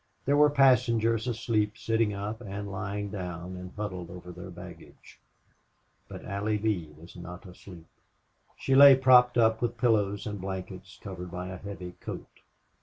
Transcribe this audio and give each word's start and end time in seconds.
There 0.25 0.35
were 0.35 0.49
passengers 0.49 1.27
asleep 1.27 1.77
sitting 1.77 2.11
up 2.11 2.41
and 2.41 2.71
lying 2.71 3.11
down 3.11 3.55
and 3.55 3.71
huddled 3.77 4.09
over 4.09 4.31
their 4.31 4.49
baggage. 4.49 5.19
But 6.07 6.25
Allie 6.25 6.57
Lee 6.57 6.89
was 6.97 7.15
not 7.15 7.45
asleep. 7.45 7.85
She 8.57 8.73
lay 8.73 8.95
propped 8.95 9.37
up 9.37 9.61
with 9.61 9.77
pillows 9.77 10.25
and 10.25 10.41
blankets, 10.41 10.97
covered 11.03 11.29
by 11.29 11.49
a 11.49 11.57
heavy 11.57 11.91
coat. 12.01 12.27